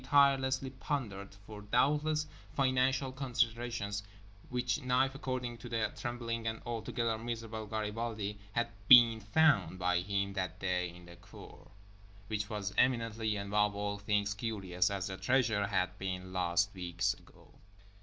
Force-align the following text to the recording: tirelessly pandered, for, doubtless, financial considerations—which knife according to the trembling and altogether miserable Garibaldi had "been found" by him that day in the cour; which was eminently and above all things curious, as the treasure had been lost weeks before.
tirelessly 0.03 0.71
pandered, 0.71 1.35
for, 1.45 1.61
doubtless, 1.61 2.25
financial 2.55 3.11
considerations—which 3.11 4.81
knife 4.81 5.13
according 5.13 5.59
to 5.59 5.69
the 5.69 5.91
trembling 5.95 6.47
and 6.47 6.59
altogether 6.65 7.19
miserable 7.19 7.67
Garibaldi 7.67 8.39
had 8.53 8.67
"been 8.87 9.19
found" 9.19 9.77
by 9.77 9.99
him 9.99 10.33
that 10.33 10.59
day 10.59 10.89
in 10.89 11.05
the 11.05 11.17
cour; 11.17 11.69
which 12.25 12.49
was 12.49 12.73
eminently 12.79 13.35
and 13.35 13.49
above 13.51 13.75
all 13.75 13.99
things 13.99 14.33
curious, 14.33 14.89
as 14.89 15.05
the 15.05 15.17
treasure 15.17 15.67
had 15.67 15.95
been 15.99 16.33
lost 16.33 16.73
weeks 16.73 17.13
before. 17.13 17.53